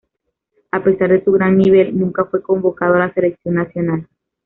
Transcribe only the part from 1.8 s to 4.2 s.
nunca fue convocado a la selección nacional.